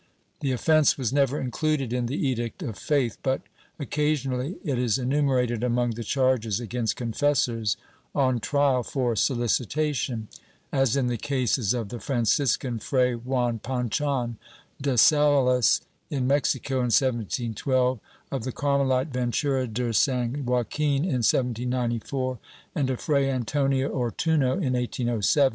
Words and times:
The 0.39 0.51
offence 0.51 0.97
was 0.97 1.13
never 1.13 1.39
included 1.39 1.93
in 1.93 2.07
the 2.07 2.15
Edict 2.17 2.63
of 2.63 2.75
Faith, 2.75 3.19
but 3.21 3.41
occa 3.79 4.13
sionally 4.13 4.57
it 4.63 4.79
is 4.79 4.97
enumerated 4.97 5.63
among 5.63 5.91
the 5.91 6.03
charges 6.03 6.59
against 6.59 6.95
confessors 6.95 7.77
on 8.15 8.39
trial 8.39 8.81
for 8.81 9.15
solicitation, 9.15 10.27
as 10.71 10.95
in 10.95 11.05
the 11.05 11.17
cases 11.19 11.75
of 11.75 11.89
the 11.89 11.99
Franciscan 11.99 12.79
Fray 12.79 13.13
Juan 13.13 13.59
Pachon 13.59 14.37
de 14.81 14.97
Salas, 14.97 15.81
in 16.09 16.25
Mexico 16.25 16.77
in 16.77 16.85
1712, 16.89 17.99
of 18.31 18.43
the 18.43 18.51
Carmelite 18.51 19.09
Ventura 19.13 19.67
de 19.67 19.93
San 19.93 20.47
Joaquin 20.47 21.03
in 21.03 21.21
1794, 21.21 22.39
and 22.73 22.89
of 22.89 22.99
Fray 23.01 23.29
Antonio 23.29 23.87
Ortuiio 23.89 24.53
in 24.55 24.73
1807. 24.73 25.49